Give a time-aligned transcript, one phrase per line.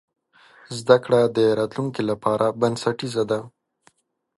[0.79, 3.39] زده کړه د راتلونکي لپاره بنسټیزه ده.